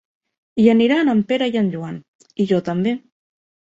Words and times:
Hi 0.61 0.69
aniran 0.73 1.11
en 1.13 1.21
Pere 1.33 1.49
i 1.53 1.59
en 1.63 1.69
Joan, 1.75 1.99
i 2.45 2.49
jo 2.53 2.63
també. 2.71 2.95